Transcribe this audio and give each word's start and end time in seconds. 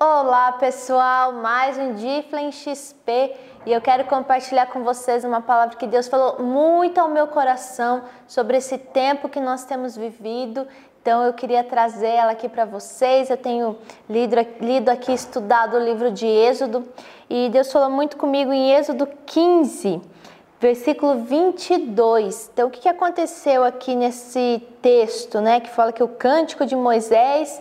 Olá 0.00 0.52
pessoal, 0.52 1.32
mais 1.32 1.76
um 1.76 1.94
Diflen 1.94 2.52
XP 2.52 3.34
e 3.66 3.72
eu 3.72 3.80
quero 3.80 4.04
compartilhar 4.04 4.66
com 4.66 4.84
vocês 4.84 5.24
uma 5.24 5.40
palavra 5.40 5.76
que 5.76 5.88
Deus 5.88 6.06
falou 6.06 6.40
muito 6.40 6.98
ao 6.98 7.08
meu 7.08 7.26
coração 7.26 8.04
sobre 8.24 8.58
esse 8.58 8.78
tempo 8.78 9.28
que 9.28 9.40
nós 9.40 9.64
temos 9.64 9.96
vivido. 9.96 10.68
Então 11.02 11.24
eu 11.24 11.32
queria 11.32 11.64
trazer 11.64 12.10
ela 12.10 12.30
aqui 12.30 12.48
para 12.48 12.64
vocês. 12.64 13.28
Eu 13.28 13.36
tenho 13.36 13.76
lido, 14.08 14.36
lido 14.60 14.88
aqui, 14.88 15.12
estudado 15.12 15.76
o 15.76 15.80
livro 15.80 16.12
de 16.12 16.28
Êxodo 16.28 16.88
e 17.28 17.48
Deus 17.48 17.72
falou 17.72 17.90
muito 17.90 18.16
comigo 18.16 18.52
em 18.52 18.70
Êxodo 18.70 19.04
15, 19.26 20.00
versículo 20.60 21.24
22. 21.24 22.50
Então 22.54 22.68
o 22.68 22.70
que 22.70 22.88
aconteceu 22.88 23.64
aqui 23.64 23.96
nesse 23.96 24.62
texto, 24.80 25.40
né? 25.40 25.58
Que 25.58 25.70
fala 25.70 25.90
que 25.90 26.04
o 26.04 26.08
cântico 26.08 26.64
de 26.64 26.76
Moisés 26.76 27.60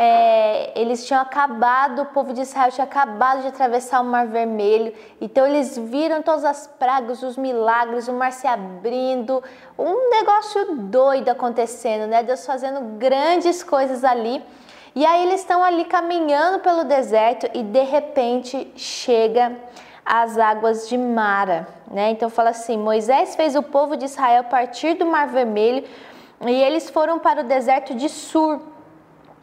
é, 0.00 0.70
eles 0.80 1.04
tinham 1.04 1.20
acabado, 1.20 2.02
o 2.02 2.06
povo 2.06 2.32
de 2.32 2.42
Israel 2.42 2.70
tinha 2.70 2.84
acabado 2.84 3.42
de 3.42 3.48
atravessar 3.48 4.00
o 4.00 4.04
Mar 4.04 4.28
Vermelho, 4.28 4.94
então 5.20 5.44
eles 5.44 5.76
viram 5.76 6.22
todas 6.22 6.44
as 6.44 6.68
pragas, 6.68 7.20
os 7.24 7.36
milagres, 7.36 8.06
o 8.06 8.12
mar 8.12 8.30
se 8.30 8.46
abrindo, 8.46 9.42
um 9.76 10.08
negócio 10.08 10.76
doido 10.76 11.30
acontecendo, 11.30 12.06
né? 12.06 12.22
Deus 12.22 12.46
fazendo 12.46 12.96
grandes 12.96 13.64
coisas 13.64 14.04
ali. 14.04 14.40
E 14.94 15.04
aí 15.04 15.26
eles 15.26 15.40
estão 15.40 15.64
ali 15.64 15.84
caminhando 15.84 16.60
pelo 16.60 16.84
deserto 16.84 17.50
e 17.52 17.64
de 17.64 17.82
repente 17.82 18.72
chega 18.76 19.56
as 20.06 20.38
águas 20.38 20.88
de 20.88 20.96
Mara, 20.96 21.66
né? 21.90 22.10
Então 22.12 22.30
fala 22.30 22.50
assim: 22.50 22.78
Moisés 22.78 23.34
fez 23.34 23.56
o 23.56 23.64
povo 23.64 23.96
de 23.96 24.04
Israel 24.04 24.44
partir 24.44 24.94
do 24.94 25.04
Mar 25.04 25.26
Vermelho 25.26 25.84
e 26.46 26.52
eles 26.52 26.88
foram 26.88 27.18
para 27.18 27.40
o 27.40 27.44
deserto 27.44 27.96
de 27.96 28.08
Sur. 28.08 28.77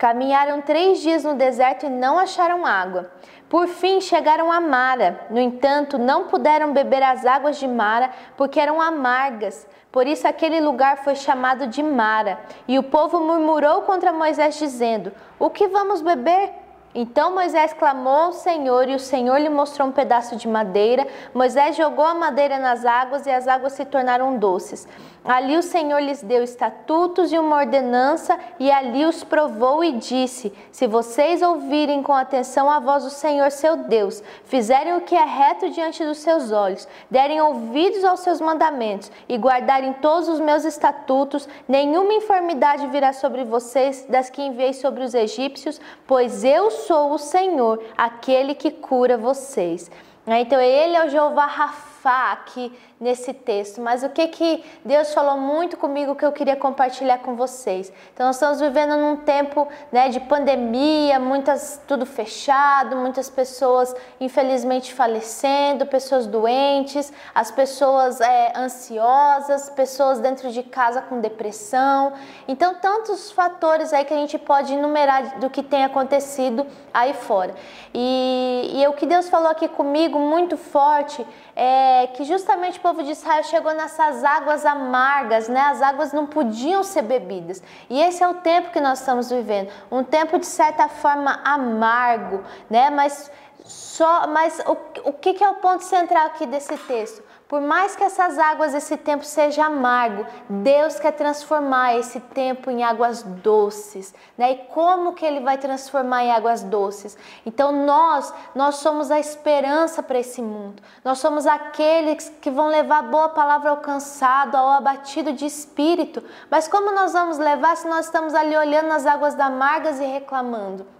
Caminharam 0.00 0.62
três 0.62 1.02
dias 1.02 1.24
no 1.24 1.34
deserto 1.34 1.84
e 1.84 1.90
não 1.90 2.18
acharam 2.18 2.64
água. 2.64 3.10
Por 3.50 3.68
fim 3.68 4.00
chegaram 4.00 4.50
a 4.50 4.58
Mara. 4.58 5.26
No 5.28 5.38
entanto, 5.38 5.98
não 5.98 6.26
puderam 6.26 6.72
beber 6.72 7.02
as 7.02 7.26
águas 7.26 7.58
de 7.58 7.68
Mara 7.68 8.08
porque 8.34 8.58
eram 8.58 8.80
amargas. 8.80 9.68
Por 9.92 10.06
isso 10.06 10.26
aquele 10.26 10.58
lugar 10.58 11.04
foi 11.04 11.16
chamado 11.16 11.66
de 11.66 11.82
Mara. 11.82 12.40
E 12.66 12.78
o 12.78 12.82
povo 12.82 13.20
murmurou 13.20 13.82
contra 13.82 14.10
Moisés, 14.10 14.58
dizendo: 14.58 15.12
O 15.38 15.50
que 15.50 15.68
vamos 15.68 16.00
beber? 16.00 16.50
Então 16.94 17.32
Moisés 17.32 17.72
clamou 17.72 18.12
ao 18.12 18.32
Senhor 18.32 18.88
e 18.88 18.96
o 18.96 18.98
Senhor 18.98 19.38
lhe 19.38 19.48
mostrou 19.48 19.86
um 19.86 19.92
pedaço 19.92 20.34
de 20.34 20.48
madeira. 20.48 21.06
Moisés 21.32 21.76
jogou 21.76 22.04
a 22.04 22.14
madeira 22.14 22.58
nas 22.58 22.84
águas 22.84 23.26
e 23.26 23.30
as 23.30 23.46
águas 23.46 23.74
se 23.74 23.84
tornaram 23.84 24.38
doces. 24.38 24.88
Ali 25.24 25.56
o 25.56 25.62
Senhor 25.62 26.00
lhes 26.00 26.22
deu 26.22 26.42
estatutos 26.42 27.30
e 27.30 27.38
uma 27.38 27.56
ordenança, 27.56 28.38
e 28.58 28.70
ali 28.70 29.04
os 29.04 29.22
provou 29.22 29.84
e 29.84 29.92
disse: 29.92 30.52
Se 30.72 30.86
vocês 30.86 31.42
ouvirem 31.42 32.02
com 32.02 32.12
atenção 32.12 32.70
a 32.70 32.78
voz 32.78 33.04
do 33.04 33.10
Senhor 33.10 33.50
seu 33.50 33.76
Deus, 33.76 34.22
fizerem 34.44 34.94
o 34.96 35.02
que 35.02 35.14
é 35.14 35.24
reto 35.24 35.68
diante 35.68 36.02
dos 36.04 36.18
seus 36.18 36.52
olhos, 36.52 36.88
derem 37.10 37.40
ouvidos 37.40 38.02
aos 38.02 38.20
seus 38.20 38.40
mandamentos 38.40 39.12
e 39.28 39.36
guardarem 39.36 39.92
todos 39.94 40.26
os 40.28 40.40
meus 40.40 40.64
estatutos, 40.64 41.46
nenhuma 41.68 42.14
enfermidade 42.14 42.86
virá 42.86 43.12
sobre 43.12 43.44
vocês 43.44 44.06
das 44.08 44.30
que 44.30 44.42
enviei 44.42 44.72
sobre 44.72 45.04
os 45.04 45.12
egípcios, 45.12 45.78
pois 46.06 46.44
eu 46.44 46.70
sou 46.70 47.12
o 47.12 47.18
Senhor, 47.18 47.82
aquele 47.96 48.54
que 48.54 48.70
cura 48.70 49.18
vocês. 49.18 49.90
Então, 50.26 50.60
ele 50.60 50.96
é 50.96 51.04
o 51.04 51.08
Jeová 51.08 51.46
Rafá 51.46 52.32
aqui 52.32 52.72
nesse 53.00 53.32
texto, 53.32 53.80
mas 53.80 54.02
o 54.02 54.10
que 54.10 54.28
que 54.28 54.62
Deus 54.84 55.14
falou 55.14 55.38
muito 55.38 55.78
comigo 55.78 56.14
que 56.14 56.24
eu 56.24 56.32
queria 56.32 56.54
compartilhar 56.54 57.18
com 57.18 57.34
vocês. 57.34 57.90
Então 58.12 58.26
nós 58.26 58.36
estamos 58.36 58.60
vivendo 58.60 58.94
num 58.94 59.16
tempo 59.16 59.66
né, 59.90 60.10
de 60.10 60.20
pandemia, 60.20 61.18
muitas 61.18 61.80
tudo 61.88 62.04
fechado, 62.04 62.96
muitas 62.96 63.30
pessoas 63.30 63.96
infelizmente 64.20 64.92
falecendo, 64.92 65.86
pessoas 65.86 66.26
doentes, 66.26 67.10
as 67.34 67.50
pessoas 67.50 68.20
é, 68.20 68.52
ansiosas, 68.54 69.70
pessoas 69.70 70.20
dentro 70.20 70.50
de 70.50 70.62
casa 70.62 71.00
com 71.00 71.20
depressão. 71.20 72.12
Então 72.46 72.74
tantos 72.74 73.30
fatores 73.30 73.94
aí 73.94 74.04
que 74.04 74.12
a 74.12 74.18
gente 74.18 74.36
pode 74.36 74.74
enumerar 74.74 75.38
do 75.38 75.48
que 75.48 75.62
tem 75.62 75.84
acontecido 75.84 76.66
aí 76.92 77.14
fora. 77.14 77.54
E, 77.94 78.72
e 78.74 78.86
o 78.86 78.92
que 78.92 79.06
Deus 79.06 79.30
falou 79.30 79.48
aqui 79.48 79.68
comigo 79.68 80.09
muito 80.18 80.56
forte 80.56 81.24
é 81.54 82.08
que 82.08 82.24
justamente 82.24 82.78
o 82.78 82.82
povo 82.82 83.02
de 83.02 83.12
Israel 83.12 83.42
chegou 83.44 83.74
nessas 83.74 84.24
águas 84.24 84.64
amargas, 84.66 85.48
né? 85.48 85.60
As 85.60 85.82
águas 85.82 86.12
não 86.12 86.26
podiam 86.26 86.82
ser 86.82 87.02
bebidas. 87.02 87.62
E 87.88 88.00
esse 88.00 88.22
é 88.22 88.28
o 88.28 88.34
tempo 88.34 88.70
que 88.70 88.80
nós 88.80 89.00
estamos 89.00 89.30
vivendo, 89.30 89.70
um 89.90 90.02
tempo 90.02 90.38
de 90.38 90.46
certa 90.46 90.88
forma 90.88 91.40
amargo, 91.44 92.42
né? 92.68 92.90
Mas 92.90 93.30
só, 93.64 94.26
mas 94.26 94.60
o, 94.66 95.08
o 95.10 95.12
que, 95.12 95.34
que 95.34 95.44
é 95.44 95.48
o 95.48 95.56
ponto 95.56 95.84
central 95.84 96.26
aqui 96.26 96.46
desse 96.46 96.76
texto? 96.76 97.22
Por 97.50 97.60
mais 97.60 97.96
que 97.96 98.04
essas 98.04 98.38
águas, 98.38 98.74
esse 98.74 98.96
tempo 98.96 99.24
seja 99.24 99.66
amargo, 99.66 100.24
Deus 100.48 101.00
quer 101.00 101.10
transformar 101.10 101.96
esse 101.96 102.20
tempo 102.20 102.70
em 102.70 102.84
águas 102.84 103.24
doces, 103.24 104.14
né? 104.38 104.52
E 104.52 104.56
como 104.68 105.14
que 105.14 105.26
ele 105.26 105.40
vai 105.40 105.58
transformar 105.58 106.22
em 106.22 106.30
águas 106.30 106.62
doces? 106.62 107.18
Então 107.44 107.72
nós, 107.72 108.32
nós 108.54 108.76
somos 108.76 109.10
a 109.10 109.18
esperança 109.18 110.00
para 110.00 110.20
esse 110.20 110.40
mundo. 110.40 110.80
Nós 111.04 111.18
somos 111.18 111.44
aqueles 111.44 112.28
que 112.40 112.52
vão 112.52 112.68
levar 112.68 113.02
boa 113.10 113.30
palavra 113.30 113.70
ao 113.70 113.78
cansado, 113.78 114.54
ao 114.54 114.70
abatido 114.70 115.32
de 115.32 115.44
espírito. 115.44 116.22
Mas 116.48 116.68
como 116.68 116.92
nós 116.92 117.14
vamos 117.14 117.36
levar 117.36 117.76
se 117.76 117.88
nós 117.88 118.04
estamos 118.04 118.32
ali 118.32 118.56
olhando 118.56 118.92
as 118.92 119.06
águas 119.06 119.36
amargas 119.40 119.98
e 119.98 120.04
reclamando? 120.04 120.99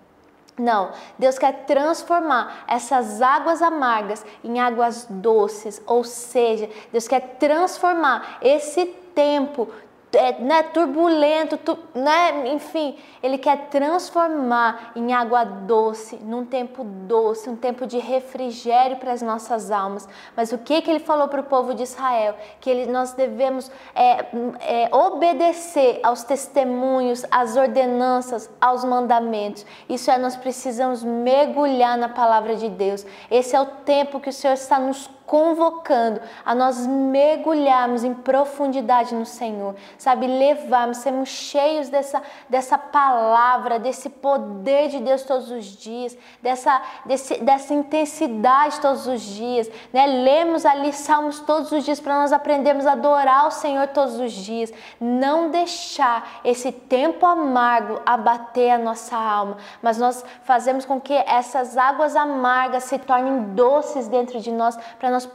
Não, 0.60 0.91
Deus 1.19 1.38
quer 1.38 1.65
transformar 1.65 2.65
essas 2.69 3.22
águas 3.22 3.62
amargas 3.62 4.25
em 4.44 4.60
águas 4.60 5.06
doces, 5.09 5.81
ou 5.87 6.04
seja, 6.04 6.69
Deus 6.93 7.09
quer 7.09 7.37
transformar 7.38 8.38
esse 8.43 8.84
tempo 9.15 9.69
é, 10.12 10.41
né, 10.41 10.62
turbulento, 10.65 11.56
tu, 11.56 11.78
né, 11.94 12.48
enfim, 12.48 12.98
ele 13.22 13.38
quer 13.38 13.69
transformar 13.69 14.93
em 14.97 15.12
água 15.12 15.44
doce, 15.44 16.16
num 16.16 16.44
tempo 16.44 16.82
doce, 16.84 17.48
um 17.48 17.56
tempo 17.56 17.87
de 17.87 17.98
refrigério 17.98 18.97
para 18.97 19.12
as 19.12 19.22
nossas 19.22 19.70
almas. 19.70 20.09
Mas 20.37 20.53
o 20.53 20.59
que, 20.59 20.82
que 20.82 20.91
ele 20.91 21.00
falou 21.00 21.28
para 21.28 21.41
o 21.41 21.44
povo 21.44 21.75
de 21.75 21.82
Israel? 21.82 22.34
Que 22.60 22.70
ele, 22.70 22.91
nós 22.91 23.12
devemos 23.12 23.70
é, 23.94 24.26
é, 24.60 24.88
obedecer 24.94 26.00
aos 26.03 26.25
testemunhos, 26.25 27.25
às 27.31 27.56
ordenanças, 27.56 28.50
aos 28.60 28.84
mandamentos. 28.84 29.65
Isso 29.88 30.10
é, 30.10 30.19
nós 30.19 30.37
precisamos 30.37 31.04
mergulhar 31.04 31.97
na 31.97 32.09
palavra 32.09 32.56
de 32.56 32.69
Deus. 32.69 33.06
Esse 33.31 33.54
é 33.54 33.60
o 33.60 33.66
tempo 33.66 34.19
que 34.19 34.31
o 34.31 34.32
Senhor 34.32 34.54
está 34.54 34.78
nos 34.78 35.09
convocando 35.31 36.20
a 36.44 36.56
nós 36.56 36.84
mergulharmos 36.88 38.03
em 38.03 38.12
profundidade 38.12 39.15
no 39.15 39.25
Senhor, 39.25 39.76
sabe? 40.00 40.27
Levarmos, 40.27 40.97
sermos 40.97 41.28
cheios 41.28 41.91
dessa, 41.91 42.22
dessa 42.49 42.78
palavra, 42.78 43.78
desse 43.78 44.09
poder 44.09 44.88
de 44.88 44.99
Deus 44.99 45.22
todos 45.25 45.50
os 45.50 45.66
dias, 45.66 46.16
dessa, 46.43 46.81
desse, 47.05 47.37
dessa 47.37 47.75
intensidade 47.75 48.81
todos 48.81 49.06
os 49.06 49.21
dias, 49.21 49.71
né? 49.93 50.06
Lemos 50.06 50.65
ali 50.65 50.91
salmos 50.93 51.41
todos 51.41 51.71
os 51.71 51.84
dias 51.84 52.00
para 52.00 52.19
nós 52.19 52.33
aprendermos 52.33 52.87
a 52.87 52.93
adorar 52.93 53.47
o 53.47 53.50
Senhor 53.50 53.88
todos 53.88 54.19
os 54.19 54.33
dias, 54.33 54.72
não 54.99 55.50
deixar 55.50 56.41
esse 56.43 56.72
tempo 56.72 57.27
amargo 57.27 58.00
abater 58.06 58.71
a 58.71 58.78
nossa 58.78 59.17
alma, 59.17 59.59
mas 59.82 59.99
nós 59.99 60.25
fazemos 60.44 60.87
com 60.87 60.99
que 60.99 61.12
essas 61.12 61.77
águas 61.77 62.17
amargas 62.17 62.84
se 62.84 62.99
tornem 62.99 63.55
doces 63.55 64.09
dentro 64.09 64.41
de 64.41 64.50
nós 64.50 64.78
para 64.99 65.11
nós 65.11 65.28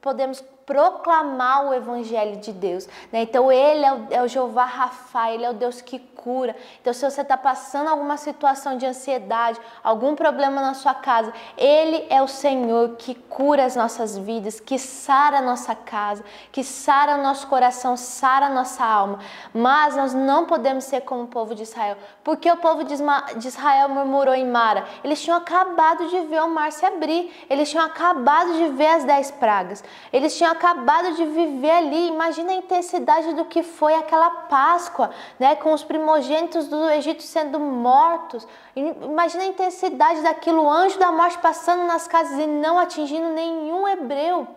podemos 0.00 0.42
proclamar 0.68 1.66
o 1.66 1.72
Evangelho 1.72 2.36
de 2.36 2.52
Deus. 2.52 2.86
Né? 3.10 3.22
Então, 3.22 3.50
Ele 3.50 3.86
é 3.86 3.92
o, 3.94 4.06
é 4.10 4.22
o 4.22 4.28
Jeová 4.28 4.66
Rafa, 4.66 5.30
Ele 5.30 5.42
é 5.42 5.48
o 5.48 5.54
Deus 5.54 5.80
que 5.80 5.98
cura. 5.98 6.54
Então, 6.82 6.92
se 6.92 7.08
você 7.08 7.22
está 7.22 7.38
passando 7.38 7.88
alguma 7.88 8.18
situação 8.18 8.76
de 8.76 8.84
ansiedade, 8.84 9.58
algum 9.82 10.14
problema 10.14 10.60
na 10.60 10.74
sua 10.74 10.92
casa, 10.92 11.32
Ele 11.56 12.06
é 12.10 12.20
o 12.20 12.28
Senhor 12.28 12.96
que 12.98 13.14
cura 13.14 13.64
as 13.64 13.74
nossas 13.74 14.18
vidas, 14.18 14.60
que 14.60 14.78
sara 14.78 15.38
a 15.38 15.40
nossa 15.40 15.74
casa, 15.74 16.22
que 16.52 16.62
sara 16.62 17.14
o 17.14 17.22
nosso 17.22 17.46
coração, 17.46 17.96
sara 17.96 18.46
a 18.46 18.50
nossa 18.50 18.84
alma. 18.84 19.20
Mas 19.54 19.96
nós 19.96 20.12
não 20.12 20.44
podemos 20.44 20.84
ser 20.84 21.00
como 21.00 21.22
o 21.22 21.28
povo 21.28 21.54
de 21.54 21.62
Israel. 21.62 21.96
Porque 22.22 22.50
o 22.50 22.58
povo 22.58 22.84
de 22.84 23.48
Israel 23.48 23.88
murmurou 23.88 24.34
em 24.34 24.46
Mara? 24.46 24.84
Eles 25.02 25.22
tinham 25.22 25.38
acabado 25.38 26.08
de 26.08 26.20
ver 26.26 26.42
o 26.42 26.50
mar 26.50 26.70
se 26.72 26.84
abrir, 26.84 27.32
eles 27.48 27.70
tinham 27.70 27.86
acabado 27.86 28.52
de 28.52 28.68
ver 28.68 28.88
as 28.88 29.04
dez 29.04 29.30
pragas, 29.30 29.82
eles 30.12 30.36
tinham 30.36 30.57
acabado 30.58 31.14
de 31.14 31.24
viver 31.24 31.70
ali. 31.70 32.08
Imagina 32.08 32.50
a 32.50 32.56
intensidade 32.56 33.32
do 33.34 33.44
que 33.44 33.62
foi 33.62 33.94
aquela 33.94 34.28
Páscoa, 34.28 35.10
né, 35.38 35.54
com 35.54 35.72
os 35.72 35.84
primogênitos 35.84 36.66
do 36.66 36.90
Egito 36.90 37.22
sendo 37.22 37.60
mortos. 37.60 38.46
Imagina 38.74 39.44
a 39.44 39.46
intensidade 39.46 40.20
daquilo, 40.22 40.64
o 40.64 40.70
anjo 40.70 40.98
da 40.98 41.12
morte 41.12 41.38
passando 41.38 41.84
nas 41.84 42.08
casas 42.08 42.38
e 42.38 42.46
não 42.46 42.78
atingindo 42.78 43.28
nenhum 43.28 43.86
hebreu. 43.86 44.48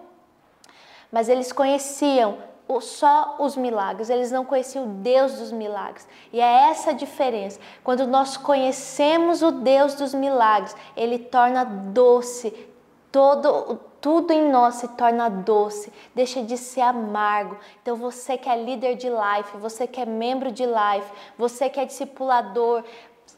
Mas 1.11 1.29
eles 1.29 1.51
conheciam 1.51 2.37
só 2.79 3.35
os 3.39 3.57
milagres, 3.57 4.09
eles 4.09 4.31
não 4.31 4.45
conheciam 4.45 4.85
o 4.85 4.87
Deus 4.87 5.33
dos 5.33 5.51
milagres. 5.51 6.07
E 6.31 6.39
é 6.39 6.69
essa 6.69 6.91
a 6.91 6.93
diferença. 6.93 7.59
Quando 7.83 8.07
nós 8.07 8.37
conhecemos 8.37 9.41
o 9.41 9.51
Deus 9.51 9.93
dos 9.95 10.13
milagres, 10.13 10.75
ele 10.95 11.19
torna 11.19 11.65
doce 11.65 12.51
todo 13.11 13.90
tudo 14.01 14.31
em 14.31 14.51
nós 14.51 14.75
se 14.75 14.87
torna 14.89 15.29
doce, 15.29 15.93
deixa 16.13 16.41
de 16.41 16.57
ser 16.57 16.81
amargo. 16.81 17.55
Então 17.81 17.95
você 17.95 18.35
que 18.35 18.49
é 18.49 18.61
líder 18.61 18.95
de 18.95 19.07
life, 19.07 19.55
você 19.57 19.85
que 19.85 20.01
é 20.01 20.05
membro 20.05 20.51
de 20.51 20.65
life, 20.65 21.09
você 21.37 21.69
que 21.69 21.79
é 21.79 21.85
discipulador, 21.85 22.83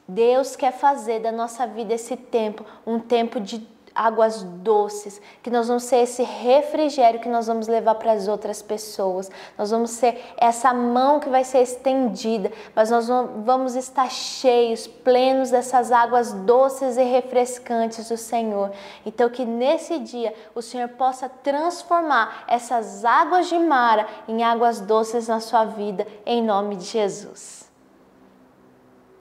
Deus 0.08 0.56
quer 0.56 0.72
fazer 0.72 1.20
da 1.20 1.32
nossa 1.32 1.68
vida 1.68 1.94
esse 1.94 2.16
tempo 2.16 2.66
um 2.88 2.98
tempo 3.00 3.40
de 3.40 3.60
águas 3.96 4.44
doces, 4.44 5.22
que 5.42 5.50
nós 5.50 5.68
vamos 5.68 5.84
ser 5.84 5.98
esse 5.98 6.24
refrigério 6.24 7.20
que 7.20 7.30
nós 7.30 7.48
vamos 7.48 7.68
levar 7.68 7.96
para 7.96 8.12
as 8.12 8.28
outras 8.28 8.62
pessoas. 8.62 9.30
Nós 9.58 9.72
vamos 9.72 9.92
ser 9.92 10.34
essa 10.38 10.74
mão 10.74 11.20
que 11.20 11.30
vai 11.30 11.44
ser 11.44 11.62
estendida, 11.62 12.52
mas 12.76 12.90
nós 12.90 13.08
vamos 13.08 13.76
estar 13.76 14.10
cheios, 14.10 14.88
plenos 14.88 15.52
dessas 15.52 15.92
águas 15.92 16.34
doces 16.34 16.98
e 16.98 17.04
refrescantes 17.04 18.10
do 18.10 18.18
Senhor. 18.18 18.72
Então 19.06 19.30
que 19.30 19.46
nesse 19.46 20.00
dia 20.00 20.34
o 20.56 20.62
Senhor 20.62 20.90
possa 20.90 21.30
transformar 21.30 22.46
essas 22.48 23.06
águas 23.06 23.48
de 23.48 23.58
Mara 23.60 24.08
em 24.28 24.44
águas 24.44 24.80
doces 24.80 25.28
na 25.28 25.40
sua 25.40 25.66
vida, 25.66 26.08
em 26.26 26.42
nome 26.42 26.76
de 26.76 26.86
Jesus. 26.86 27.73